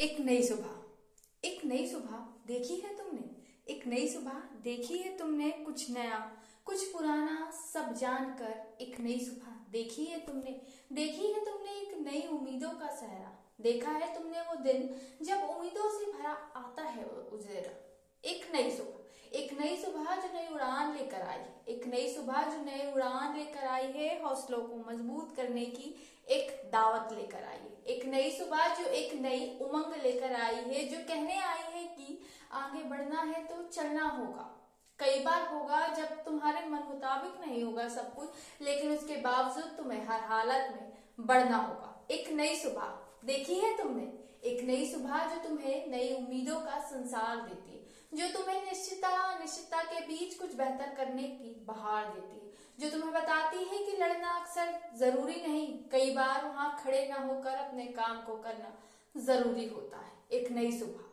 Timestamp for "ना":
57.08-57.16